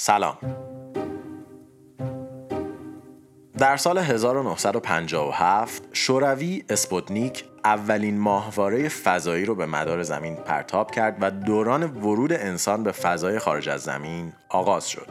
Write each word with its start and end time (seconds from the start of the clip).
سلام. 0.00 0.38
در 3.58 3.76
سال 3.76 3.98
1957 3.98 5.82
شوروی 5.92 6.64
اسپوتنیک 6.68 7.44
اولین 7.64 8.18
ماهواره 8.18 8.88
فضایی 8.88 9.44
رو 9.44 9.54
به 9.54 9.66
مدار 9.66 10.02
زمین 10.02 10.36
پرتاب 10.36 10.90
کرد 10.90 11.16
و 11.20 11.30
دوران 11.30 11.82
ورود 11.82 12.32
انسان 12.32 12.82
به 12.82 12.92
فضای 12.92 13.38
خارج 13.38 13.68
از 13.68 13.80
زمین 13.80 14.32
آغاز 14.48 14.88
شد. 14.88 15.08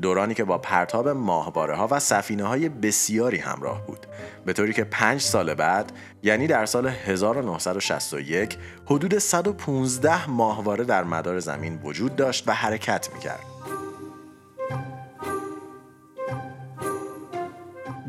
دورانی 0.00 0.34
که 0.34 0.44
با 0.44 0.58
پرتاب 0.58 1.08
ماهواره 1.08 1.76
ها 1.76 1.88
و 1.90 2.00
سفینه 2.00 2.44
های 2.44 2.68
بسیاری 2.68 3.38
همراه 3.38 3.86
بود. 3.86 4.06
به 4.46 4.52
طوری 4.52 4.72
که 4.72 4.84
پنج 4.84 5.20
سال 5.20 5.54
بعد 5.54 5.92
یعنی 6.22 6.46
در 6.46 6.66
سال 6.66 6.86
1961 6.86 8.58
حدود 8.86 9.18
115 9.18 10.30
ماهواره 10.30 10.84
در 10.84 11.04
مدار 11.04 11.40
زمین 11.40 11.80
وجود 11.84 12.16
داشت 12.16 12.48
و 12.48 12.52
حرکت 12.52 13.08
می‌کرد. 13.14 13.56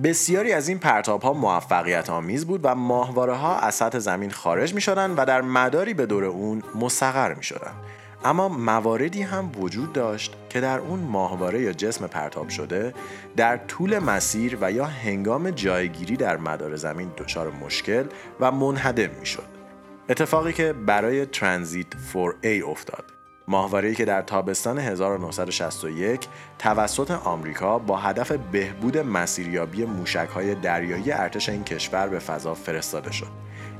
بسیاری 0.03 0.53
از 0.53 0.67
این 0.67 0.79
پرتاب 0.79 1.21
ها 1.21 1.33
موفقیت 1.33 2.09
آمیز 2.09 2.45
بود 2.45 2.59
و 2.63 2.75
ماهواره 2.75 3.33
ها 3.33 3.59
از 3.59 3.75
سطح 3.75 3.99
زمین 3.99 4.31
خارج 4.31 4.73
می 4.73 4.81
شدن 4.81 5.11
و 5.11 5.25
در 5.25 5.41
مداری 5.41 5.93
به 5.93 6.05
دور 6.05 6.25
اون 6.25 6.63
مستقر 6.75 7.33
می 7.33 7.43
شدن. 7.43 7.71
اما 8.25 8.49
مواردی 8.49 9.21
هم 9.21 9.51
وجود 9.59 9.93
داشت 9.93 10.33
که 10.49 10.61
در 10.61 10.79
اون 10.79 10.99
ماهواره 10.99 11.61
یا 11.61 11.73
جسم 11.73 12.07
پرتاب 12.07 12.49
شده 12.49 12.93
در 13.35 13.57
طول 13.57 13.99
مسیر 13.99 14.57
و 14.61 14.71
یا 14.71 14.85
هنگام 14.85 15.51
جایگیری 15.51 16.17
در 16.17 16.37
مدار 16.37 16.75
زمین 16.75 17.11
دچار 17.17 17.51
مشکل 17.51 18.05
و 18.39 18.51
منهدم 18.51 19.09
می 19.19 19.25
شد. 19.25 19.57
اتفاقی 20.09 20.53
که 20.53 20.73
برای 20.73 21.25
ترانزیت 21.25 21.87
4A 22.13 22.69
افتاد 22.69 23.16
ماهواره‌ای 23.49 23.95
که 23.95 24.05
در 24.05 24.21
تابستان 24.21 24.77
1961 24.77 26.27
توسط 26.59 27.11
آمریکا 27.11 27.79
با 27.79 27.97
هدف 27.97 28.31
بهبود 28.31 28.97
مسیریابی 28.97 29.85
موشک‌های 29.85 30.55
دریایی 30.55 31.11
ارتش 31.11 31.49
این 31.49 31.63
کشور 31.63 32.07
به 32.07 32.19
فضا 32.19 32.53
فرستاده 32.53 33.11
شد. 33.11 33.31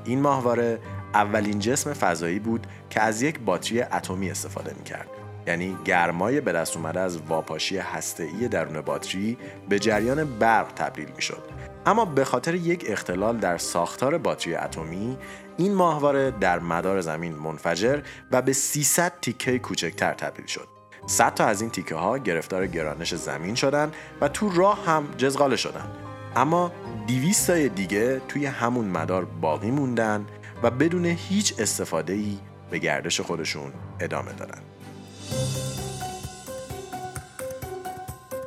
این 0.06 0.22
ماهواره 0.22 0.80
اولین 1.14 1.60
جسم 1.60 1.94
فضایی 1.94 2.40
بود 2.40 2.68
که 2.90 3.02
از 3.02 3.22
یک 3.22 3.40
باتری 3.40 3.82
اتمی 3.82 4.32
استفاده 4.32 4.74
می‌کرد. 4.78 5.08
یعنی 5.48 5.78
گرمای 5.86 6.42
به 6.42 6.52
دست 6.52 6.78
اومده 6.78 7.00
از 7.00 7.18
واپاشی 7.18 7.78
هسته‌ای 7.78 8.48
درون 8.48 8.82
باتری 8.82 9.38
به 9.70 9.80
جریان 9.80 10.38
برق 10.40 10.74
تبدیل 10.76 11.10
می‌شد. 11.16 11.44
اما 11.88 12.06
به 12.06 12.26
خاطر 12.26 12.56
یک 12.56 12.86
اختلال 12.88 13.38
در 13.38 13.58
ساختار 13.58 14.18
باتری 14.18 14.56
اتمی 14.56 15.18
این 15.58 15.74
ماهواره 15.74 16.32
در 16.32 16.60
مدار 16.60 17.02
زمین 17.02 17.34
منفجر 17.36 18.02
و 18.32 18.42
به 18.42 18.54
300 18.54 19.14
تیکه 19.22 19.60
کوچکتر 19.60 20.14
تبدیل 20.14 20.46
شد. 20.46 20.68
100 21.08 21.34
تا 21.34 21.46
از 21.46 21.62
این 21.62 21.70
تیکه 21.70 21.96
ها 21.96 22.18
گرفتار 22.18 22.68
گرانش 22.68 23.16
زمین 23.16 23.56
شدن 23.56 23.92
و 24.22 24.28
تو 24.28 24.50
راه 24.50 24.86
هم 24.86 25.08
جزغاله 25.18 25.56
شدن. 25.56 25.88
اما 26.36 26.72
200 27.08 27.48
تای 27.48 27.70
دیگه 27.70 28.22
توی 28.28 28.46
همون 28.46 28.86
مدار 28.86 29.26
باقی 29.26 29.72
موندن 29.72 30.26
و 30.64 30.72
بدون 30.72 31.06
هیچ 31.06 31.54
استفاده 31.60 32.14
ای 32.14 32.38
به 32.72 32.80
گردش 32.80 33.22
خودشون 33.22 33.74
ادامه 34.00 34.34
دادن. 34.34 34.62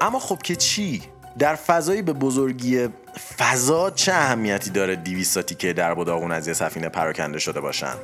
اما 0.01 0.19
خب 0.19 0.39
که 0.43 0.57
چی؟ 0.57 1.03
در 1.39 1.55
فضایی 1.55 2.03
به 2.03 2.13
بزرگی 2.13 2.89
فضا 3.39 3.91
چه 3.91 4.13
اهمیتی 4.13 4.71
داره 4.71 4.97
200 4.97 5.43
تیکه 5.43 5.73
در 5.73 5.93
و 5.93 6.33
از 6.33 6.49
یه 6.49 6.55
سفینه 6.55 6.89
پراکنده 6.89 7.39
شده 7.39 7.61
باشن؟ 7.61 7.95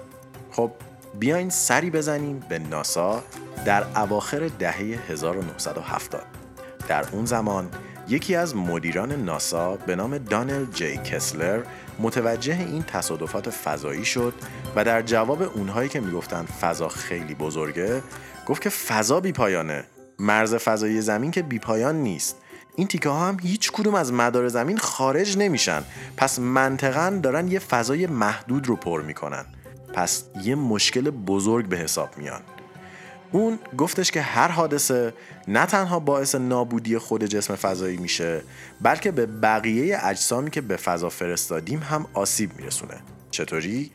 خب 0.51 0.71
بیاین 1.19 1.51
سری 1.51 1.91
بزنیم 1.91 2.41
به 2.49 2.59
ناسا 2.59 3.23
در 3.65 3.83
اواخر 3.97 4.49
دهه 4.59 4.99
1970 5.09 6.23
در 6.89 7.05
اون 7.13 7.25
زمان 7.25 7.69
یکی 8.09 8.35
از 8.35 8.57
مدیران 8.57 9.13
ناسا 9.13 9.77
به 9.77 9.97
نام 9.97 10.19
دانل 10.19 10.65
جی 10.65 10.97
کسلر 10.97 11.63
متوجه 11.99 12.59
این 12.59 12.83
تصادفات 12.83 13.51
فضایی 13.51 14.05
شد 14.05 14.35
و 14.77 14.85
در 14.85 15.03
جواب 15.03 15.43
اونهایی 15.43 15.89
که 15.89 16.01
می‌گفتن 16.01 16.45
فضا 16.45 16.89
خیلی 16.89 17.35
بزرگه 17.35 18.03
گفت 18.47 18.63
که 18.63 18.71
فضا 18.71 19.21
بیپایانه. 19.21 19.85
مرز 20.19 20.55
فضایی 20.55 21.01
زمین 21.01 21.31
که 21.31 21.43
بیپایان 21.43 21.95
نیست. 21.95 22.37
این 22.77 22.87
تیکه 22.87 23.09
ها 23.09 23.29
هم 23.29 23.37
هیچ 23.43 23.73
کدوم 23.73 23.95
از 23.95 24.13
مدار 24.13 24.49
زمین 24.49 24.79
خارج 24.79 25.39
نمیشن. 25.39 25.85
پس 26.17 26.39
منطقا 26.39 27.21
دارن 27.23 27.49
یه 27.49 27.59
فضای 27.59 28.07
محدود 28.07 28.67
رو 28.67 28.77
پر 28.77 29.03
می‌کنن. 29.03 29.45
پس 29.95 30.25
یه 30.43 30.55
مشکل 30.55 31.11
بزرگ 31.11 31.67
به 31.67 31.77
حساب 31.77 32.19
میان. 32.19 32.41
اون 33.33 33.59
گفتش 33.79 34.11
که 34.11 34.21
هر 34.21 34.49
حادثه 34.49 35.15
نه 35.49 35.67
تنها 35.67 36.01
باعث 36.01 36.35
نابودی 36.35 36.99
خود 36.99 37.25
جسم 37.25 37.55
فضایی 37.55 37.97
میشه 37.97 38.43
بلکه 38.81 39.11
به 39.11 39.27
بقیه 39.27 39.99
اجسامی 40.03 40.51
که 40.51 40.61
به 40.61 40.77
فضا 40.77 41.09
فرستادیم 41.09 41.79
هم 41.79 42.07
آسیب 42.15 42.51
میرسونه. 42.59 42.95
چطوری؟ 43.31 43.91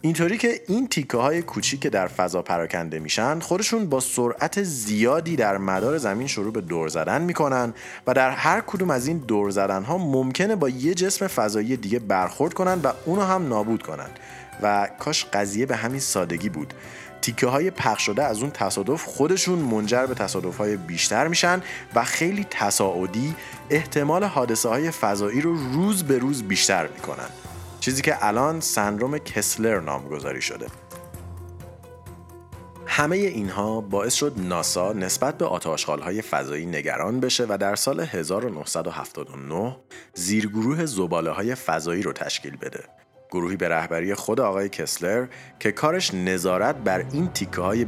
اینطوری 0.00 0.38
که 0.38 0.60
این 0.68 0.88
تیکه 0.88 1.16
های 1.16 1.42
کوچیک 1.42 1.80
که 1.80 1.90
در 1.90 2.06
فضا 2.06 2.42
پراکنده 2.42 2.98
میشن 2.98 3.40
خودشون 3.40 3.86
با 3.86 4.00
سرعت 4.00 4.62
زیادی 4.62 5.36
در 5.36 5.58
مدار 5.58 5.98
زمین 5.98 6.26
شروع 6.26 6.52
به 6.52 6.60
دور 6.60 6.88
زدن 6.88 7.22
می‌کنن 7.22 7.74
و 8.06 8.14
در 8.14 8.30
هر 8.30 8.60
کدوم 8.60 8.90
از 8.90 9.06
این 9.06 9.18
دور 9.18 9.50
زدن 9.50 9.82
ها 9.82 9.98
ممکنه 9.98 10.56
با 10.56 10.68
یه 10.68 10.94
جسم 10.94 11.26
فضایی 11.26 11.76
دیگه 11.76 11.98
برخورد 11.98 12.54
کنن 12.54 12.80
و 12.80 12.92
اونو 13.04 13.22
هم 13.22 13.48
نابود 13.48 13.82
کنن. 13.82 14.08
و 14.62 14.88
کاش 14.98 15.24
قضیه 15.24 15.66
به 15.66 15.76
همین 15.76 16.00
سادگی 16.00 16.48
بود. 16.48 16.74
تیکه 17.22 17.46
های 17.46 17.70
پخش 17.70 18.02
شده 18.02 18.24
از 18.24 18.40
اون 18.40 18.50
تصادف 18.50 19.04
خودشون 19.04 19.58
منجر 19.58 20.06
به 20.06 20.14
تصادف 20.14 20.56
های 20.56 20.76
بیشتر 20.76 21.28
میشن 21.28 21.62
و 21.94 22.04
خیلی 22.04 22.46
تصاعدی 22.50 23.34
احتمال 23.70 24.24
حادثه 24.24 24.68
های 24.68 24.90
فضایی 24.90 25.40
رو 25.40 25.56
روز 25.72 26.04
به 26.04 26.18
روز 26.18 26.42
بیشتر 26.42 26.86
می‌کنن. 26.86 27.45
چیزی 27.86 28.02
که 28.02 28.26
الان 28.26 28.60
سندروم 28.60 29.18
کسلر 29.18 29.80
نامگذاری 29.80 30.42
شده 30.42 30.66
همه 32.86 33.16
اینها 33.16 33.80
باعث 33.80 34.14
شد 34.14 34.32
ناسا 34.36 34.92
نسبت 34.92 35.38
به 35.38 35.46
های 36.02 36.22
فضایی 36.22 36.66
نگران 36.66 37.20
بشه 37.20 37.46
و 37.48 37.58
در 37.60 37.76
سال 37.76 38.00
1979 38.00 39.76
زیرگروه 40.14 40.86
زباله 40.86 41.30
های 41.30 41.54
فضایی 41.54 42.02
رو 42.02 42.12
تشکیل 42.12 42.56
بده. 42.56 42.84
گروهی 43.30 43.56
به 43.56 43.68
رهبری 43.68 44.14
خود 44.14 44.40
آقای 44.40 44.68
کسلر 44.68 45.26
که 45.60 45.72
کارش 45.72 46.14
نظارت 46.14 46.76
بر 46.76 47.04
این 47.12 47.28
تیکه 47.28 47.60
های 47.60 47.84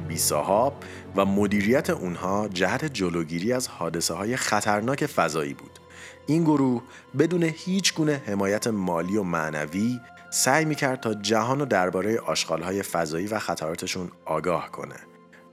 و 1.17 1.25
مدیریت 1.25 1.91
اونها 1.91 2.49
جهت 2.49 2.85
جلوگیری 2.85 3.53
از 3.53 3.69
حادثه 3.69 4.15
های 4.15 4.37
خطرناک 4.37 5.07
فضایی 5.07 5.55
بود. 5.55 5.88
این 6.29 6.43
گروه 6.43 6.83
بدون 7.19 7.43
هیچ 7.43 7.95
گونه 7.95 8.23
حمایت 8.27 8.67
مالی 8.67 9.17
و 9.17 9.23
معنوی 9.23 10.01
سعی 10.31 10.65
می‌کرد 10.65 11.01
تا 11.01 11.15
جهان 11.15 11.61
و 11.61 11.65
درباره 11.65 12.19
آشغالهای 12.19 12.83
فضایی 12.83 13.27
و 13.27 13.39
خطراتشون 13.39 14.11
آگاه 14.25 14.71
کنه. 14.71 14.97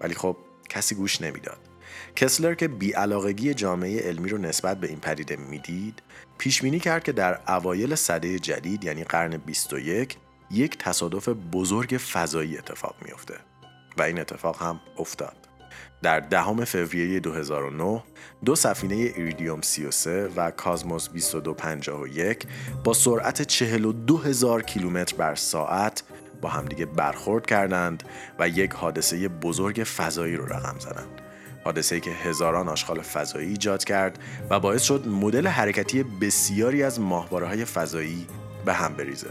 ولی 0.01 0.13
خب 0.13 0.37
کسی 0.69 0.95
گوش 0.95 1.21
نمی‌داد. 1.21 1.57
کسلر 2.15 2.53
که 2.53 2.67
بیعلاقگی 2.67 3.53
جامعه 3.53 3.99
علمی 3.99 4.29
رو 4.29 4.37
نسبت 4.37 4.79
به 4.79 4.87
این 4.87 4.99
پدیده 4.99 5.35
می‌دید 5.35 6.03
پیش 6.37 6.61
بینی 6.61 6.79
کرد 6.79 7.03
که 7.03 7.11
در 7.11 7.39
اوایل 7.47 7.95
سده 7.95 8.39
جدید 8.39 8.83
یعنی 8.83 9.03
قرن 9.03 9.37
21 9.37 10.17
یک 10.51 10.77
تصادف 10.77 11.29
بزرگ 11.29 11.97
فضایی 11.97 12.57
اتفاق 12.57 12.95
میافته. 13.05 13.35
و 13.97 14.01
این 14.01 14.19
اتفاق 14.19 14.61
هم 14.61 14.79
افتاد. 14.97 15.44
در 16.05 16.19
دهم 16.19 16.65
فوریه 16.65 17.19
2009 17.19 18.03
دو 18.45 18.55
سفینه 18.55 18.95
ایریدیوم 18.95 19.61
33 19.61 20.29
و 20.35 20.51
کازموس 20.51 21.09
2251 21.09 22.47
با 22.83 22.93
سرعت 22.93 23.41
42 23.41 24.17
هزار 24.17 24.63
کیلومتر 24.63 25.15
بر 25.15 25.35
ساعت 25.35 26.03
با 26.41 26.49
همدیگه 26.49 26.85
برخورد 26.85 27.45
کردند 27.45 28.03
و 28.39 28.49
یک 28.49 28.71
حادثه 28.71 29.27
بزرگ 29.27 29.83
فضایی 29.83 30.35
رو 30.35 30.45
رقم 30.45 30.79
زدند. 30.79 31.21
حادثه 31.63 31.99
که 31.99 32.11
هزاران 32.11 32.69
آشغال 32.69 33.01
فضایی 33.01 33.47
ایجاد 33.47 33.83
کرد 33.83 34.19
و 34.49 34.59
باعث 34.59 34.83
شد 34.83 35.07
مدل 35.07 35.47
حرکتی 35.47 36.03
بسیاری 36.03 36.83
از 36.83 36.99
ماهواره 36.99 37.47
های 37.47 37.65
فضایی 37.65 38.27
به 38.65 38.73
هم 38.73 38.93
بریزه. 38.93 39.29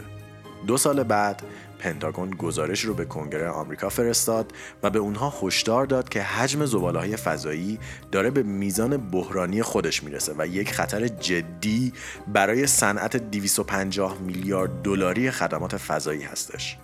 دو 0.67 0.77
سال 0.77 1.03
بعد 1.03 1.43
پنتاگون 1.79 2.31
گزارش 2.31 2.81
رو 2.81 2.95
به 2.95 3.05
کنگره 3.05 3.49
آمریکا 3.49 3.89
فرستاد 3.89 4.53
و 4.83 4.91
به 4.91 4.99
اونها 4.99 5.35
هشدار 5.43 5.87
داد 5.87 6.09
که 6.09 6.23
حجم 6.23 6.65
های 6.97 7.17
فضایی 7.17 7.79
داره 8.13 8.31
به 8.31 8.43
میزان 8.43 8.97
بحرانی 8.97 9.63
خودش 9.63 10.03
می‌رسه 10.03 10.35
و 10.39 10.47
یک 10.47 10.73
خطر 10.73 11.09
جدی 11.09 11.93
برای 12.33 12.67
صنعت 12.67 13.17
250 13.17 14.19
میلیارد 14.21 14.83
دلاری 14.83 15.31
خدمات 15.31 15.77
فضایی 15.77 16.23
هستش. 16.23 16.77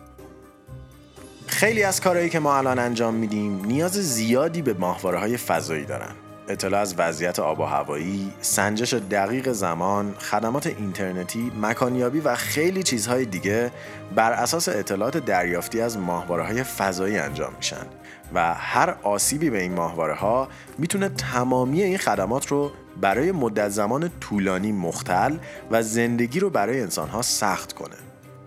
خیلی 1.46 1.82
از 1.82 2.00
کارهایی 2.00 2.28
که 2.28 2.38
ما 2.38 2.56
الان 2.56 2.78
انجام 2.78 3.14
میدیم 3.14 3.64
نیاز 3.64 3.92
زیادی 3.92 4.62
به 4.62 4.74
ماهواره 4.74 5.18
های 5.18 5.36
فضایی 5.36 5.84
دارن. 5.84 6.14
اطلاع 6.50 6.80
از 6.80 6.94
وضعیت 6.98 7.38
آب 7.38 7.60
و 7.60 7.64
هوایی، 7.64 8.32
سنجش 8.40 8.94
دقیق 8.94 9.52
زمان، 9.52 10.14
خدمات 10.18 10.66
اینترنتی، 10.66 11.52
مکانیابی 11.60 12.20
و 12.20 12.34
خیلی 12.34 12.82
چیزهای 12.82 13.24
دیگه 13.24 13.70
بر 14.14 14.32
اساس 14.32 14.68
اطلاعات 14.68 15.16
دریافتی 15.16 15.80
از 15.80 15.98
ماهواره 15.98 16.42
های 16.42 16.62
فضایی 16.62 17.18
انجام 17.18 17.52
میشن 17.56 17.86
و 18.34 18.54
هر 18.54 18.96
آسیبی 19.02 19.50
به 19.50 19.62
این 19.62 19.72
ماهواره 19.72 20.14
ها 20.14 20.48
می‌تونه 20.78 21.08
تمامی 21.08 21.82
این 21.82 21.98
خدمات 21.98 22.46
رو 22.46 22.72
برای 23.00 23.32
مدت 23.32 23.68
زمان 23.68 24.10
طولانی 24.20 24.72
مختل 24.72 25.36
و 25.70 25.82
زندگی 25.82 26.40
رو 26.40 26.50
برای 26.50 26.80
انسان 26.80 27.08
ها 27.08 27.22
سخت 27.22 27.72
کنه. 27.72 27.96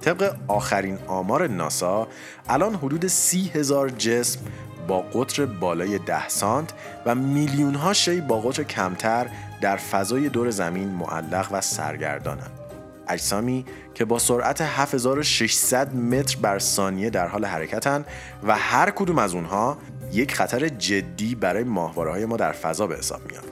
طبق 0.02 0.36
آخرین 0.48 0.98
آمار 1.08 1.48
ناسا 1.48 2.08
الان 2.50 2.76
حدود 2.76 3.08
سی 3.08 3.52
هزار 3.54 3.90
جسم 3.90 4.40
با 4.88 5.02
قطر 5.02 5.46
بالای 5.46 6.00
ده 6.00 6.28
سانت 6.30 6.74
و 7.06 7.16
میلیون 7.16 7.76
ها 7.76 7.94
شی 7.94 8.22
با 8.22 8.42
قطر 8.42 8.64
کمتر 8.64 9.28
در 9.62 9.78
فضای 9.78 10.30
دور 10.30 10.50
زمین 10.50 10.90
معلق 10.90 11.48
و 11.52 11.62
سرگردانند. 11.62 12.52
اجسامی 13.08 13.66
که 13.94 14.06
با 14.06 14.20
سرعت 14.20 14.62
7600 14.62 15.96
متر 15.96 16.38
بر 16.42 16.60
ثانیه 16.60 17.10
در 17.10 17.28
حال 17.28 17.46
حرکتن 17.46 18.06
و 18.44 18.56
هر 18.56 18.90
کدوم 18.90 19.18
از 19.18 19.34
اونها 19.34 19.78
یک 20.12 20.34
خطر 20.36 20.68
جدی 20.68 21.36
برای 21.36 21.64
ماهواره 21.64 22.12
های 22.12 22.26
ما 22.26 22.38
در 22.38 22.52
فضا 22.52 22.88
به 22.88 22.96
حساب 22.98 23.22
میان. 23.32 23.44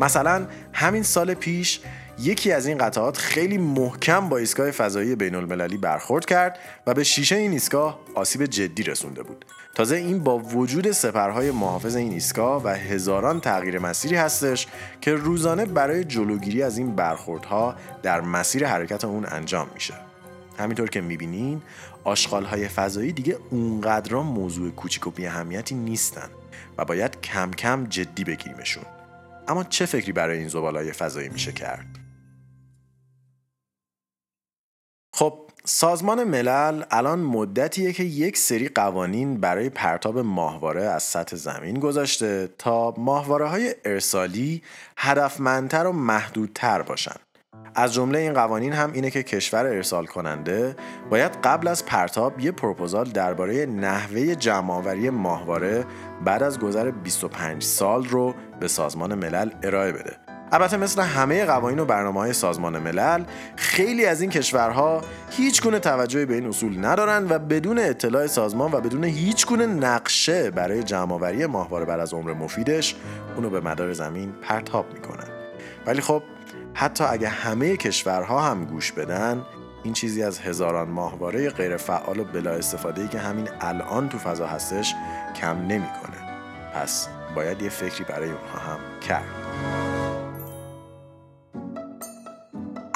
مثلا 0.00 0.46
همین 0.72 1.02
سال 1.02 1.34
پیش 1.34 1.80
یکی 2.22 2.52
از 2.52 2.66
این 2.66 2.78
قطعات 2.78 3.16
خیلی 3.16 3.58
محکم 3.58 4.28
با 4.28 4.36
ایستگاه 4.36 4.70
فضایی 4.70 5.14
بین 5.14 5.34
المللی 5.34 5.76
برخورد 5.76 6.24
کرد 6.24 6.58
و 6.86 6.94
به 6.94 7.04
شیشه 7.04 7.36
این 7.36 7.52
ایستگاه 7.52 8.00
آسیب 8.14 8.46
جدی 8.46 8.82
رسونده 8.82 9.22
بود. 9.22 9.44
تازه 9.74 9.96
این 9.96 10.18
با 10.18 10.38
وجود 10.38 10.90
سپرهای 10.90 11.50
محافظ 11.50 11.96
این 11.96 12.12
ایستگاه 12.12 12.62
و 12.64 12.68
هزاران 12.68 13.40
تغییر 13.40 13.78
مسیری 13.78 14.16
هستش 14.16 14.66
که 15.00 15.14
روزانه 15.14 15.64
برای 15.64 16.04
جلوگیری 16.04 16.62
از 16.62 16.78
این 16.78 16.96
برخوردها 16.96 17.74
در 18.02 18.20
مسیر 18.20 18.66
حرکت 18.66 19.04
اون 19.04 19.26
انجام 19.28 19.66
میشه. 19.74 19.94
همینطور 20.58 20.90
که 20.90 21.00
می‌بینین 21.00 21.62
آشغالهای 22.04 22.68
فضایی 22.68 23.12
دیگه 23.12 23.36
اونقدران 23.50 24.26
موضوع 24.26 24.70
کوچیک 24.70 25.06
و 25.06 25.10
بیاهمیتی 25.10 25.74
نیستن 25.74 26.28
و 26.78 26.84
باید 26.84 27.20
کم 27.20 27.50
کم 27.50 27.86
جدی 27.86 28.24
بگیریمشون. 28.24 28.84
اما 29.48 29.64
چه 29.64 29.86
فکری 29.86 30.12
برای 30.12 30.38
این 30.38 30.48
زبالای 30.48 30.92
فضایی 30.92 31.28
میشه 31.28 31.52
کرد؟ 31.52 31.99
خب 35.20 35.34
سازمان 35.64 36.24
ملل 36.24 36.82
الان 36.90 37.18
مدتیه 37.18 37.92
که 37.92 38.04
یک 38.04 38.36
سری 38.38 38.68
قوانین 38.68 39.40
برای 39.40 39.68
پرتاب 39.68 40.18
ماهواره 40.18 40.82
از 40.82 41.02
سطح 41.02 41.36
زمین 41.36 41.80
گذاشته 41.80 42.48
تا 42.58 42.94
ماهواره 42.98 43.48
های 43.48 43.74
ارسالی 43.84 44.62
هدفمندتر 44.96 45.86
و 45.86 45.92
محدودتر 45.92 46.82
باشن. 46.82 47.16
از 47.74 47.94
جمله 47.94 48.18
این 48.18 48.32
قوانین 48.32 48.72
هم 48.72 48.92
اینه 48.92 49.10
که 49.10 49.22
کشور 49.22 49.66
ارسال 49.66 50.06
کننده 50.06 50.76
باید 51.10 51.32
قبل 51.44 51.68
از 51.68 51.86
پرتاب 51.86 52.40
یه 52.40 52.52
پروپوزال 52.52 53.04
درباره 53.04 53.66
نحوه 53.66 54.34
جمعآوری 54.34 55.10
ماهواره 55.10 55.84
بعد 56.24 56.42
از 56.42 56.58
گذر 56.58 56.90
25 56.90 57.62
سال 57.62 58.04
رو 58.04 58.34
به 58.60 58.68
سازمان 58.68 59.14
ملل 59.14 59.50
ارائه 59.62 59.92
بده 59.92 60.29
البته 60.52 60.76
مثل 60.76 61.02
همه 61.02 61.44
قوانین 61.44 61.78
و 61.78 61.84
برنامه 61.84 62.20
های 62.20 62.32
سازمان 62.32 62.78
ملل 62.78 63.24
خیلی 63.56 64.06
از 64.06 64.20
این 64.20 64.30
کشورها 64.30 65.02
هیچ 65.30 65.62
گونه 65.62 65.78
توجهی 65.78 66.26
به 66.26 66.34
این 66.34 66.46
اصول 66.46 66.84
ندارن 66.84 67.26
و 67.28 67.38
بدون 67.38 67.78
اطلاع 67.78 68.26
سازمان 68.26 68.72
و 68.72 68.80
بدون 68.80 69.04
هیچ 69.04 69.46
گونه 69.46 69.66
نقشه 69.66 70.50
برای 70.50 70.82
جمعآوری 70.82 71.46
ماهواره 71.46 71.84
بعد 71.84 72.00
از 72.00 72.14
عمر 72.14 72.32
مفیدش 72.32 72.94
اونو 73.36 73.50
به 73.50 73.60
مدار 73.60 73.92
زمین 73.92 74.32
پرتاب 74.42 74.92
می‌کنن 74.92 75.28
ولی 75.86 76.00
خب 76.00 76.22
حتی 76.74 77.04
اگه 77.04 77.28
همه 77.28 77.76
کشورها 77.76 78.40
هم 78.40 78.64
گوش 78.64 78.92
بدن 78.92 79.42
این 79.82 79.94
چیزی 79.94 80.22
از 80.22 80.38
هزاران 80.38 80.88
ماهواره 80.88 81.50
غیر 81.50 81.76
فعال 81.76 82.20
و 82.20 82.24
بلا 82.24 82.50
استفاده 82.50 83.02
ای 83.02 83.08
که 83.08 83.18
همین 83.18 83.48
الان 83.60 84.08
تو 84.08 84.18
فضا 84.18 84.46
هستش 84.46 84.94
کم 85.40 85.56
نمی‌کنه. 85.56 86.16
پس 86.74 87.08
باید 87.34 87.62
یه 87.62 87.68
فکری 87.68 88.04
برای 88.04 88.28
اونها 88.28 88.58
هم 88.58 88.78
کرد. 89.00 89.89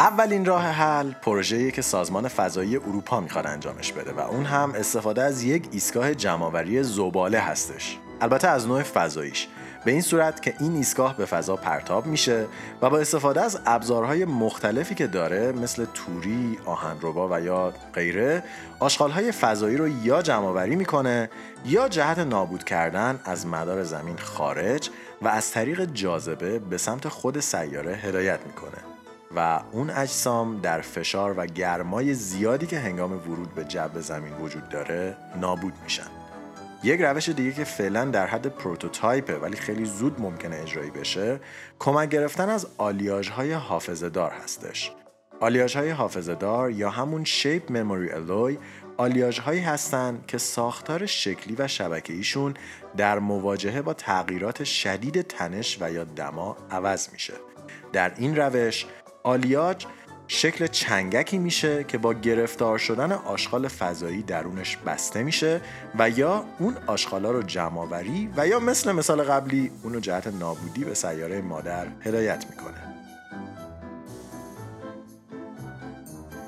اولین 0.05 0.45
راه 0.45 0.63
حل 0.63 1.13
پروژه‌ای 1.13 1.73
که 1.73 1.83
سازمان 1.83 2.29
فضایی 2.29 2.77
اروپا 2.77 3.21
می‌خواد 3.21 3.47
انجامش 3.47 3.93
بده 3.93 4.13
و 4.13 4.21
اون 4.21 4.45
هم 4.45 4.73
استفاده 4.75 5.23
از 5.23 5.43
یک 5.43 5.69
ایستگاه 5.73 6.15
جمعآوری 6.15 6.83
زباله 6.83 7.39
هستش. 7.39 7.99
البته 8.21 8.49
از 8.49 8.67
نوع 8.67 8.83
فضاییش 8.83 9.49
به 9.85 9.93
این 9.93 10.01
صورت 10.01 10.43
که 10.43 10.55
این 10.61 10.77
ایستگاه 10.77 11.17
به 11.17 11.25
فضا 11.25 11.57
پرتاب 11.57 12.07
میشه 12.07 12.47
و 12.83 12.91
با 12.91 12.99
استفاده 12.99 13.41
از 13.41 13.61
ابزارهای 13.67 14.25
مختلفی 14.25 14.95
که 14.95 15.07
داره 15.07 15.53
مثل 15.53 15.87
توری، 15.95 16.59
آهنربا 16.65 17.29
و 17.31 17.41
یا 17.41 17.73
غیره 17.95 18.43
آشغالهای 18.81 19.33
فضایی 19.33 19.77
رو 19.77 19.89
یا 19.89 20.23
جمعآوری 20.23 20.77
می‌کنه 20.77 21.31
یا 21.65 21.89
جهت 21.89 22.19
نابود 22.19 22.65
کردن 22.65 23.21
از 23.25 23.47
مدار 23.47 23.85
زمین 23.85 24.17
خارج 24.17 24.91
و 25.23 25.29
از 25.29 25.51
طریق 25.51 25.85
جاذبه 25.85 26.59
به 26.59 26.79
سمت 26.79 27.09
خود 27.09 27.41
سیاره 27.41 27.95
هدایت 27.95 28.41
می‌کنه 28.47 28.94
و 29.37 29.61
اون 29.73 29.91
اجسام 29.91 30.61
در 30.61 30.81
فشار 30.81 31.35
و 31.39 31.47
گرمای 31.47 32.15
زیادی 32.15 32.67
که 32.67 32.79
هنگام 32.79 33.13
ورود 33.13 33.55
به 33.55 33.65
جو 33.65 34.01
زمین 34.01 34.33
وجود 34.33 34.69
داره 34.69 35.17
نابود 35.41 35.73
میشن. 35.83 36.07
یک 36.83 37.01
روش 37.01 37.29
دیگه 37.29 37.53
که 37.53 37.65
فعلا 37.65 38.05
در 38.05 38.27
حد 38.27 38.47
prototype 38.47 39.28
ه 39.28 39.37
ولی 39.37 39.57
خیلی 39.57 39.85
زود 39.85 40.21
ممکنه 40.21 40.57
اجرایی 40.57 40.91
بشه 40.91 41.41
کمک 41.79 42.09
گرفتن 42.09 42.49
از 42.49 42.67
آلیاژ 42.79 43.29
های 43.29 43.53
حافظه 43.53 44.09
دار 44.09 44.31
هستش. 44.31 44.93
آلیاژ 45.41 45.77
های 45.77 45.91
حافظه 45.91 46.35
دار 46.35 46.71
یا 46.71 46.91
همون 46.91 47.25
shape 47.25 47.73
memory 47.73 48.11
alloy 48.11 48.59
آلیاژ 48.97 49.39
هایی 49.39 49.61
هستند 49.61 50.27
که 50.27 50.39
ساختار 50.39 51.07
شکلی 51.07 51.55
و 51.59 51.69
شبکه‌ایشون 51.69 52.55
در 52.97 53.19
مواجهه 53.19 53.83
با 53.83 53.95
تغییرات 53.95 54.65
شدید 54.65 55.23
تنش 55.23 55.79
و 55.81 55.93
یا 55.93 56.05
دما 56.05 56.57
عوض 56.71 57.09
میشه. 57.13 57.35
در 57.93 58.13
این 58.17 58.37
روش 58.37 58.87
آلیاژ 59.27 59.77
شکل 60.29 60.67
چنگکی 60.67 61.39
میشه 61.39 61.85
که 61.85 61.99
با 61.99 62.15
گرفتار 62.15 62.79
شدن 62.79 63.13
آشغال 63.13 63.69
فضایی 63.69 64.23
درونش 64.23 64.77
بسته 64.77 65.23
میشه 65.23 65.61
و 65.99 66.11
یا 66.11 66.45
اون 66.59 66.77
آشغالا 66.87 67.31
رو 67.31 67.43
جمعآوری 67.43 68.31
و 68.37 68.49
یا 68.49 68.61
مثل 68.61 68.93
مثال 68.93 69.23
قبلی 69.23 69.71
اونو 69.83 70.01
جهت 70.01 70.27
نابودی 70.27 70.85
به 70.85 70.95
سیاره 70.95 71.41
مادر 71.41 71.87
هدایت 72.01 72.47
می‌کنه. 72.51 72.95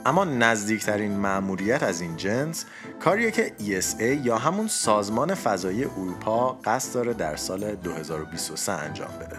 اما 0.06 0.24
نزدیکترین 0.24 1.16
مأموریت 1.16 1.82
از 1.82 2.00
این 2.00 2.16
جنس 2.16 2.64
کاریه 3.00 3.30
که 3.30 3.52
ESA 3.58 4.26
یا 4.26 4.38
همون 4.38 4.68
سازمان 4.68 5.34
فضایی 5.34 5.84
اروپا 5.84 6.52
قصد 6.64 6.94
داره 6.94 7.14
در 7.14 7.36
سال 7.36 7.74
2023 7.74 8.72
انجام 8.72 9.10
بده. 9.20 9.36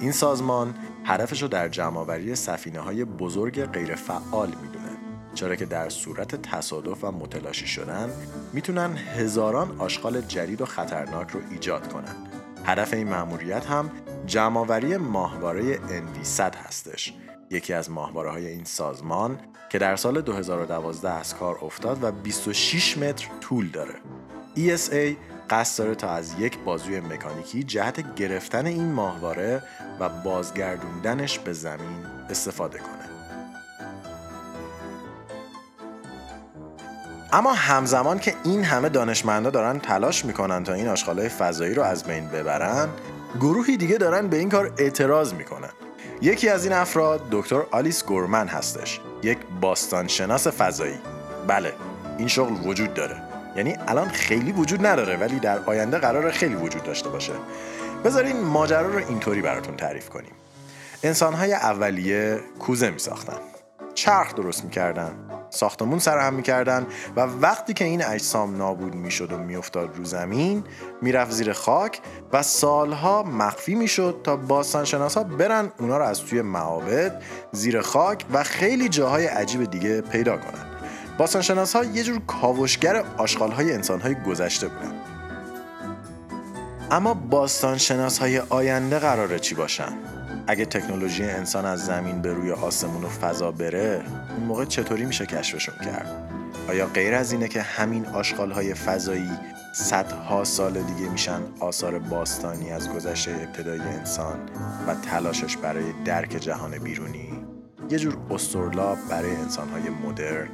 این 0.00 0.12
سازمان 0.12 0.74
هدفش 1.04 1.42
رو 1.42 1.48
در 1.48 1.68
جمعآوری 1.68 2.34
سفینه 2.34 2.80
های 2.80 3.04
بزرگ 3.04 3.64
غیرفعال 3.64 4.48
می‌دونه. 4.62 4.90
چرا 5.34 5.56
که 5.56 5.64
در 5.64 5.88
صورت 5.88 6.42
تصادف 6.42 7.04
و 7.04 7.10
متلاشی 7.10 7.66
شدن 7.66 8.10
می‌تونن 8.52 8.96
هزاران 8.96 9.80
آشغال 9.80 10.20
جدید 10.20 10.60
و 10.60 10.66
خطرناک 10.66 11.30
رو 11.30 11.40
ایجاد 11.50 11.92
کنن. 11.92 12.16
هدف 12.64 12.94
این 12.94 13.08
مأموریت 13.08 13.66
هم 13.66 13.90
جمعآوری 14.26 14.96
ماهواره 14.96 15.76
NV100 15.76 16.56
هستش. 16.66 17.14
یکی 17.50 17.72
از 17.72 17.90
ماهواره 17.90 18.30
های 18.30 18.46
این 18.46 18.64
سازمان 18.64 19.38
که 19.70 19.78
در 19.78 19.96
سال 19.96 20.20
2012 20.20 21.10
از 21.10 21.34
کار 21.36 21.58
افتاد 21.62 22.04
و 22.04 22.12
26 22.12 22.98
متر 22.98 23.28
طول 23.40 23.68
داره. 23.68 23.94
ESA 24.56 25.16
قصد 25.50 25.78
داره 25.78 25.94
تا 25.94 26.10
از 26.10 26.34
یک 26.38 26.58
بازوی 26.58 27.00
مکانیکی 27.00 27.62
جهت 27.62 28.14
گرفتن 28.14 28.66
این 28.66 28.92
ماهواره 28.92 29.62
و 30.00 30.08
بازگردوندنش 30.08 31.38
به 31.38 31.52
زمین 31.52 32.06
استفاده 32.30 32.78
کنه. 32.78 33.04
اما 37.32 37.52
همزمان 37.52 38.18
که 38.18 38.34
این 38.44 38.64
همه 38.64 38.88
دانشمندا 38.88 39.50
دارن 39.50 39.78
تلاش 39.78 40.24
می‌کنن 40.24 40.64
تا 40.64 40.72
این 40.72 40.88
آشغالای 40.88 41.28
فضایی 41.28 41.74
رو 41.74 41.82
از 41.82 42.04
بین 42.04 42.28
ببرن 42.28 42.88
گروهی 43.40 43.76
دیگه 43.76 43.96
دارن 43.96 44.28
به 44.28 44.36
این 44.36 44.48
کار 44.48 44.72
اعتراض 44.78 45.34
می‌کنن. 45.34 45.70
یکی 46.22 46.48
از 46.48 46.64
این 46.64 46.72
افراد 46.72 47.20
دکتر 47.30 47.62
آلیس 47.70 48.04
گورمن 48.04 48.48
هستش 48.48 49.00
یک 49.22 49.38
باستانشناس 49.60 50.46
فضایی. 50.46 50.98
بله 51.46 51.72
این 52.18 52.28
شغل 52.28 52.66
وجود 52.68 52.94
داره. 52.94 53.33
یعنی 53.56 53.76
الان 53.88 54.08
خیلی 54.08 54.52
وجود 54.52 54.86
نداره 54.86 55.16
ولی 55.16 55.38
در 55.38 55.58
آینده 55.66 55.98
قرار 55.98 56.30
خیلی 56.30 56.54
وجود 56.54 56.82
داشته 56.82 57.08
باشه. 57.08 57.32
بذارین 58.04 58.40
ماجرا 58.40 58.88
رو 58.88 58.98
اینطوری 58.98 59.42
براتون 59.42 59.76
تعریف 59.76 60.08
کنیم. 60.08 60.32
انسانهای 61.02 61.52
اولیه 61.52 62.40
کوزه 62.58 62.90
می 62.90 62.98
ساختن 62.98 63.38
چرخ 63.94 64.34
درست 64.34 64.64
می‌کردن 64.64 65.12
ساختمون 65.50 65.98
سرهم 65.98 66.34
می‌کردن 66.34 66.86
و 67.16 67.20
وقتی 67.20 67.74
که 67.74 67.84
این 67.84 68.04
اجسام 68.04 68.56
نابود 68.56 68.94
می‌شد 68.94 69.32
و 69.32 69.38
میافتاد 69.38 69.96
رو 69.96 70.04
زمین 70.04 70.64
می‌رفت 71.02 71.30
زیر 71.30 71.52
خاک 71.52 72.00
و 72.32 72.42
سالها 72.42 73.22
مخفی 73.22 73.74
می‌شد 73.74 74.20
تا 74.24 74.36
باستانشناس 74.36 75.16
ها 75.16 75.24
برن 75.24 75.72
اونا 75.78 75.98
رو 75.98 76.04
از 76.04 76.20
توی 76.20 76.42
معابد 76.42 77.22
زیر 77.52 77.80
خاک 77.80 78.24
و 78.32 78.42
خیلی 78.42 78.88
جاهای 78.88 79.26
عجیب 79.26 79.70
دیگه 79.70 80.00
پیدا 80.00 80.36
کنن. 80.36 80.73
باستانشناس 81.18 81.76
ها 81.76 81.84
یه 81.84 82.02
جور 82.02 82.20
کاوشگر 82.26 83.04
آشغال 83.18 83.50
های 83.50 83.72
انسان 83.72 84.00
های 84.00 84.14
گذشته 84.14 84.68
بودن 84.68 84.92
اما 86.90 87.14
باستان 87.14 87.78
شناس 87.78 88.18
های 88.18 88.38
آینده 88.38 88.98
قراره 88.98 89.38
چی 89.38 89.54
باشن؟ 89.54 89.92
اگه 90.46 90.64
تکنولوژی 90.64 91.24
انسان 91.24 91.66
از 91.66 91.86
زمین 91.86 92.22
به 92.22 92.32
روی 92.32 92.52
آسمون 92.52 93.04
و 93.04 93.08
فضا 93.08 93.50
بره 93.50 94.04
اون 94.36 94.46
موقع 94.46 94.64
چطوری 94.64 95.04
میشه 95.04 95.26
کشفشون 95.26 95.74
کرد؟ 95.84 96.30
آیا 96.68 96.86
غیر 96.86 97.14
از 97.14 97.32
اینه 97.32 97.48
که 97.48 97.62
همین 97.62 98.06
آشغال 98.06 98.52
های 98.52 98.74
فضایی 98.74 99.30
صدها 99.74 100.44
سال 100.44 100.82
دیگه 100.82 101.08
میشن 101.10 101.40
آثار 101.60 101.98
باستانی 101.98 102.70
از 102.70 102.88
گذشته 102.88 103.30
ابتدای 103.30 103.80
انسان 103.80 104.38
و 104.86 104.94
تلاشش 104.94 105.56
برای 105.56 105.84
درک 106.04 106.30
جهان 106.30 106.78
بیرونی 106.78 107.44
یه 107.90 107.98
جور 107.98 108.16
استرلاب 108.30 108.98
برای 109.10 109.36
انسانهای 109.36 109.90
مدرن 109.90 110.48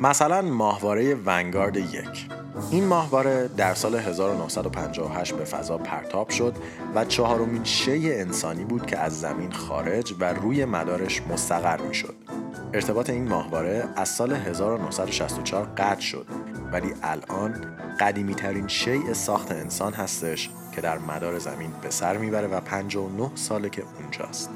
مثلا 0.00 0.42
ماهواره 0.42 1.14
ونگارد 1.14 1.76
یک 1.76 2.28
این 2.70 2.84
ماهواره 2.84 3.48
در 3.56 3.74
سال 3.74 3.94
1958 3.94 5.34
به 5.34 5.44
فضا 5.44 5.78
پرتاب 5.78 6.30
شد 6.30 6.56
و 6.94 7.04
چهارمین 7.04 7.64
شی 7.64 8.14
انسانی 8.14 8.64
بود 8.64 8.86
که 8.86 8.98
از 8.98 9.20
زمین 9.20 9.52
خارج 9.52 10.14
و 10.20 10.32
روی 10.32 10.64
مدارش 10.64 11.22
مستقر 11.22 11.80
می 11.80 11.94
شد. 11.94 12.14
ارتباط 12.74 13.10
این 13.10 13.28
ماهواره 13.28 13.84
از 13.96 14.08
سال 14.08 14.32
1964 14.32 15.64
قطع 15.76 16.00
شد 16.00 16.26
ولی 16.72 16.94
الان 17.02 17.76
قدیمی 18.00 18.34
ترین 18.34 18.68
شیء 18.68 19.12
ساخت 19.12 19.52
انسان 19.52 19.92
هستش 19.92 20.50
که 20.72 20.80
در 20.80 20.98
مدار 20.98 21.38
زمین 21.38 21.70
به 21.82 21.90
سر 21.90 22.16
می‌بره 22.16 22.48
و 22.48 22.60
59 22.60 23.30
ساله 23.34 23.70
که 23.70 23.82
اونجاست. 24.00 24.50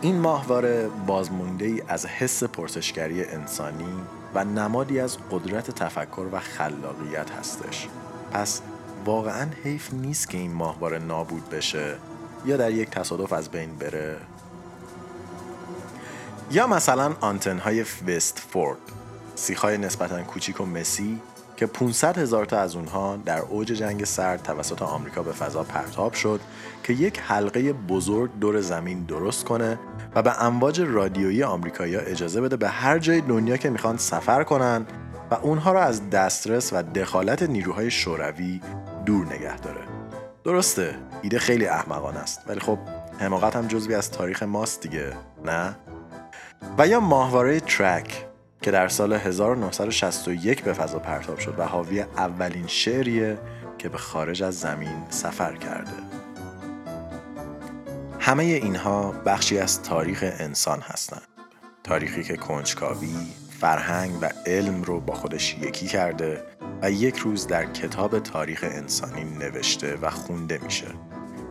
این 0.00 0.20
ماهواره 0.20 0.88
بازمونده 1.06 1.64
ای 1.64 1.82
از 1.88 2.06
حس 2.06 2.44
پرسشگری 2.44 3.24
انسانی 3.24 3.94
و 4.34 4.44
نمادی 4.44 5.00
از 5.00 5.18
قدرت 5.30 5.70
تفکر 5.70 6.26
و 6.32 6.40
خلاقیت 6.40 7.30
هستش. 7.30 7.88
پس 8.32 8.62
واقعا 9.04 9.46
حیف 9.64 9.92
نیست 9.92 10.30
که 10.30 10.38
این 10.38 10.52
ماهواره 10.52 10.98
نابود 10.98 11.48
بشه 11.48 11.96
یا 12.46 12.56
در 12.56 12.70
یک 12.70 12.90
تصادف 12.90 13.32
از 13.32 13.48
بین 13.48 13.76
بره 13.76 14.16
یا 16.50 16.66
مثلا 16.66 17.12
آنتن 17.20 17.58
های 17.58 17.84
وست 18.06 18.38
فورد 18.38 18.78
سیخهای 19.34 19.78
نسبتا 19.78 20.22
کوچیک 20.22 20.60
و 20.60 20.66
مسی 20.66 21.20
که 21.56 21.66
500 21.66 22.18
هزار 22.18 22.44
تا 22.44 22.58
از 22.58 22.76
اونها 22.76 23.16
در 23.16 23.38
اوج 23.38 23.66
جنگ 23.66 24.04
سرد 24.04 24.42
توسط 24.42 24.82
آمریکا 24.82 25.22
به 25.22 25.32
فضا 25.32 25.62
پرتاب 25.62 26.12
شد 26.12 26.40
که 26.84 26.92
یک 26.92 27.20
حلقه 27.20 27.72
بزرگ 27.72 28.30
دور 28.40 28.60
زمین 28.60 29.04
درست 29.04 29.44
کنه 29.44 29.78
و 30.14 30.22
به 30.22 30.42
امواج 30.42 30.80
رادیویی 30.80 31.42
آمریکایی‌ها 31.42 32.02
اجازه 32.02 32.40
بده 32.40 32.56
به 32.56 32.68
هر 32.68 32.98
جای 32.98 33.20
دنیا 33.20 33.56
که 33.56 33.70
می‌خوان 33.70 33.96
سفر 33.96 34.44
کنن 34.44 34.86
و 35.30 35.34
اونها 35.34 35.72
را 35.72 35.82
از 35.82 36.10
دسترس 36.10 36.72
و 36.72 36.82
دخالت 36.82 37.42
نیروهای 37.42 37.90
شوروی 37.90 38.60
دور 39.06 39.26
نگه 39.26 39.56
داره. 39.56 39.80
درسته، 40.44 40.94
ایده 41.22 41.38
خیلی 41.38 41.66
احمقانه 41.66 42.18
است 42.18 42.40
ولی 42.46 42.60
خب 42.60 42.78
حماقت 43.18 43.56
هم 43.56 43.66
جزوی 43.66 43.94
از 43.94 44.10
تاریخ 44.10 44.42
ماست 44.42 44.80
دیگه، 44.80 45.12
نه؟ 45.44 45.76
و 46.78 46.86
یا 46.86 47.00
ماهواره 47.00 47.60
ترک 47.60 48.26
که 48.62 48.70
در 48.70 48.88
سال 48.88 49.12
1961 49.12 50.62
به 50.62 50.72
فضا 50.72 50.98
پرتاب 50.98 51.38
شد 51.38 51.54
و 51.58 51.64
حاوی 51.64 52.00
اولین 52.00 52.66
شعریه 52.66 53.38
که 53.78 53.88
به 53.88 53.98
خارج 53.98 54.42
از 54.42 54.60
زمین 54.60 55.02
سفر 55.10 55.56
کرده 55.56 55.92
همه 58.28 58.42
اینها 58.42 59.12
بخشی 59.12 59.58
از 59.58 59.82
تاریخ 59.82 60.24
انسان 60.38 60.80
هستند. 60.80 61.22
تاریخی 61.84 62.22
که 62.22 62.36
کنجکاوی، 62.36 63.14
فرهنگ 63.60 64.12
و 64.22 64.30
علم 64.46 64.82
رو 64.82 65.00
با 65.00 65.14
خودش 65.14 65.56
یکی 65.62 65.86
کرده 65.86 66.44
و 66.82 66.90
یک 66.90 67.16
روز 67.16 67.46
در 67.46 67.72
کتاب 67.72 68.18
تاریخ 68.18 68.64
انسانی 68.64 69.24
نوشته 69.24 69.96
و 70.02 70.10
خونده 70.10 70.58
میشه. 70.64 70.86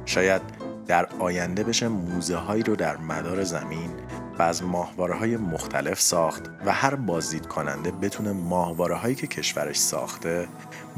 شاید 0.06 0.42
در 0.88 1.06
آینده 1.20 1.64
بشه 1.64 1.88
موزه 1.88 2.36
هایی 2.36 2.64
رو 2.64 2.76
در 2.76 2.98
مدار 2.98 3.44
زمین 3.44 3.92
و 4.40 4.42
از 4.42 4.64
ماهواره 4.64 5.16
های 5.16 5.38
مختلف 5.38 6.02
ساخت 6.02 6.44
و 6.66 6.72
هر 6.72 6.96
بازدید 6.96 7.46
کننده 7.46 7.92
بتونه 7.92 8.32
ماهواره 8.32 8.96
هایی 8.96 9.16
که 9.16 9.28
کشورش 9.28 9.78
ساخته 9.78 10.48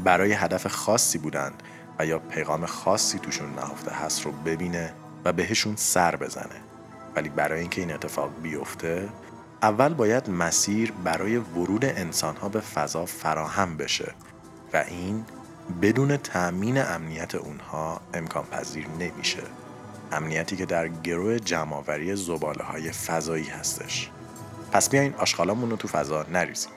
برای 0.04 0.32
هدف 0.32 0.66
خاصی 0.66 1.18
بودند 1.18 1.62
و 1.98 2.06
یا 2.06 2.18
پیغام 2.18 2.66
خاصی 2.66 3.18
توشون 3.18 3.54
نهفته 3.54 3.90
هست 3.90 4.22
رو 4.22 4.32
ببینه 4.32 4.94
و 5.24 5.32
بهشون 5.32 5.76
سر 5.76 6.16
بزنه. 6.16 6.60
ولی 7.16 7.28
برای 7.28 7.60
اینکه 7.60 7.80
این 7.80 7.92
اتفاق 7.92 8.30
بیفته 8.42 9.08
اول 9.62 9.94
باید 9.94 10.30
مسیر 10.30 10.92
برای 11.04 11.36
ورود 11.36 11.84
انسان 11.84 12.36
ها 12.36 12.48
به 12.48 12.60
فضا 12.60 13.06
فراهم 13.06 13.76
بشه 13.76 14.12
و 14.72 14.84
این 14.88 15.24
بدون 15.82 16.16
تأمین 16.16 16.78
امنیت 16.78 17.34
اونها 17.34 18.00
امکان 18.14 18.44
پذیر 18.44 18.86
نمیشه. 18.98 19.42
امنیتی 20.12 20.56
که 20.56 20.66
در 20.66 20.88
گروه 20.88 21.38
جمعآوری 21.38 22.16
زباله 22.16 22.64
های 22.64 22.92
فضایی 22.92 23.44
هستش. 23.44 24.10
پس 24.72 24.90
بیاین 24.90 25.14
آشغالامون 25.14 25.70
رو 25.70 25.76
تو 25.76 25.88
فضا 25.88 26.26
نریزیم. 26.32 26.72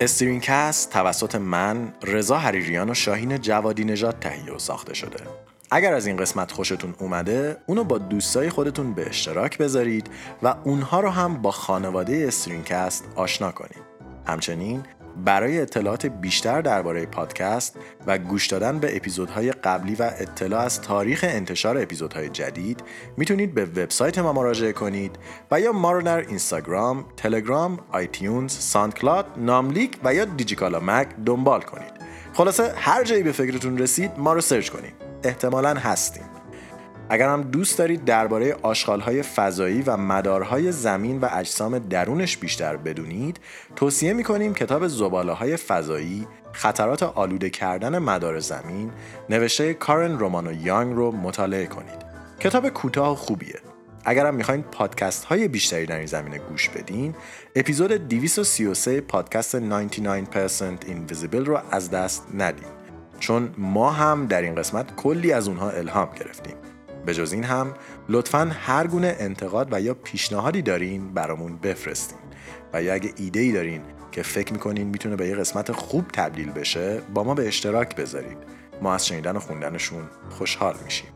استرینکست 0.00 0.90
توسط 0.90 1.34
من 1.34 1.92
رضا 2.02 2.38
حریریان 2.38 2.90
و 2.90 2.94
شاهین 2.94 3.38
جوادی 3.38 3.84
نژاد 3.84 4.18
تهیه 4.20 4.52
و 4.52 4.58
ساخته 4.58 4.94
شده. 4.94 5.18
اگر 5.70 5.94
از 5.94 6.06
این 6.06 6.16
قسمت 6.16 6.52
خوشتون 6.52 6.94
اومده 6.98 7.56
اونو 7.66 7.84
با 7.84 7.98
دوستای 7.98 8.50
خودتون 8.50 8.94
به 8.94 9.08
اشتراک 9.08 9.58
بذارید 9.58 10.10
و 10.42 10.54
اونها 10.64 11.00
رو 11.00 11.10
هم 11.10 11.42
با 11.42 11.50
خانواده 11.50 12.24
استرینکست 12.28 13.04
آشنا 13.16 13.52
کنید. 13.52 13.82
همچنین 14.26 14.82
برای 15.24 15.60
اطلاعات 15.60 16.06
بیشتر 16.06 16.60
درباره 16.60 17.06
پادکست 17.06 17.76
و 18.06 18.18
گوش 18.18 18.46
دادن 18.46 18.78
به 18.78 18.96
اپیزودهای 18.96 19.52
قبلی 19.52 19.94
و 19.94 20.10
اطلاع 20.18 20.60
از 20.60 20.80
تاریخ 20.80 21.24
انتشار 21.28 21.78
اپیزودهای 21.78 22.28
جدید 22.28 22.82
می‌تونید 23.16 23.54
به 23.54 23.64
وبسایت 23.64 24.18
ما 24.18 24.32
مراجعه 24.32 24.72
کنید 24.72 25.18
و 25.50 25.60
یا 25.60 25.72
ما 25.72 25.92
رو 25.92 26.02
در 26.02 26.18
اینستاگرام، 26.18 27.04
تلگرام، 27.16 27.78
iTunes، 27.92 28.52
SoundCloud، 28.52 29.26
ناملیک 29.36 29.98
و 30.04 30.14
یا 30.14 30.24
دیجیکالا 30.24 30.80
مگ 30.80 31.08
دنبال 31.26 31.60
کنید. 31.60 31.92
خلاصه 32.32 32.72
هر 32.76 33.04
جایی 33.04 33.22
به 33.22 33.32
فکرتون 33.32 33.78
رسید 33.78 34.10
ما 34.18 34.32
رو 34.32 34.40
search 34.40 34.68
کنید. 34.70 34.94
احتمالا 35.24 35.74
هستیم. 35.74 36.33
اگر 37.08 37.28
هم 37.28 37.42
دوست 37.42 37.78
دارید 37.78 38.04
درباره 38.04 38.56
آشغالهای 38.62 39.22
فضایی 39.22 39.82
و 39.82 39.96
مدارهای 39.96 40.72
زمین 40.72 41.20
و 41.20 41.28
اجسام 41.32 41.78
درونش 41.78 42.36
بیشتر 42.36 42.76
بدونید 42.76 43.40
توصیه 43.76 44.12
می‌کنیم 44.12 44.54
کتاب 44.54 44.86
زباله 44.86 45.32
های 45.32 45.56
فضایی 45.56 46.26
خطرات 46.52 47.02
آلوده 47.02 47.50
کردن 47.50 47.98
مدار 47.98 48.38
زمین 48.38 48.90
نوشته 49.30 49.74
کارن 49.74 50.18
رومانو 50.18 50.52
یانگ 50.52 50.96
رو 50.96 51.12
مطالعه 51.12 51.66
کنید. 51.66 52.04
کتاب 52.40 52.68
کوتاه 52.68 53.16
خوبیه. 53.16 53.60
اگر 54.04 54.26
هم 54.26 54.34
می‌خواین 54.34 54.62
پادکست 54.62 55.24
های 55.24 55.48
بیشتری 55.48 55.86
در 55.86 55.96
این 55.96 56.06
زمینه 56.06 56.38
گوش 56.38 56.68
بدین 56.68 57.14
اپیزود 57.56 57.92
233 57.92 59.00
پادکست 59.00 59.56
99% 59.58 59.60
Invisible 60.86 61.34
رو 61.34 61.58
از 61.70 61.90
دست 61.90 62.26
ندید 62.34 62.84
چون 63.18 63.54
ما 63.58 63.90
هم 63.90 64.26
در 64.26 64.42
این 64.42 64.54
قسمت 64.54 64.96
کلی 64.96 65.32
از 65.32 65.48
اونها 65.48 65.70
الهام 65.70 66.08
گرفتیم. 66.20 66.54
به 67.06 67.14
جز 67.14 67.32
این 67.32 67.44
هم 67.44 67.74
لطفا 68.08 68.50
هر 68.60 68.86
گونه 68.86 69.16
انتقاد 69.18 69.68
و 69.72 69.80
یا 69.80 69.94
پیشنهادی 69.94 70.62
دارین 70.62 71.14
برامون 71.14 71.56
بفرستین. 71.56 72.18
و 72.72 72.82
یا 72.82 72.94
اگه 72.94 73.12
ایده 73.16 73.40
ای 73.40 73.52
دارین 73.52 73.82
که 74.12 74.22
فکر 74.22 74.52
می‌کنین 74.52 74.86
می‌تونه 74.86 75.16
به 75.16 75.28
یه 75.28 75.36
قسمت 75.36 75.72
خوب 75.72 76.08
تبدیل 76.08 76.50
بشه 76.50 77.00
با 77.14 77.24
ما 77.24 77.34
به 77.34 77.48
اشتراک 77.48 77.96
بذارید. 77.96 78.38
ما 78.82 78.94
از 78.94 79.06
شنیدن 79.06 79.36
و 79.36 79.40
خوندنشون 79.40 80.02
خوشحال 80.30 80.74
میشیم. 80.84 81.10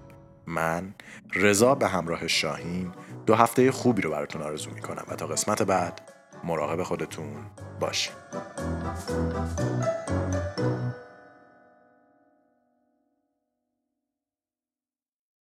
من 0.47 0.95
رضا 1.35 1.75
به 1.75 1.89
همراه 1.89 2.27
شاهین 2.27 2.93
دو 3.27 3.35
هفته 3.35 3.73
خوبی 3.73 4.03
رو 4.03 4.11
براتون 4.11 4.43
آرزو 4.43 4.71
می‌کنم 4.71 5.05
و 5.09 5.15
تا 5.15 5.27
قسمت 5.27 5.63
بعد 5.63 6.01
مراقب 6.45 6.83
خودتون 6.83 7.37
باشید 7.81 8.13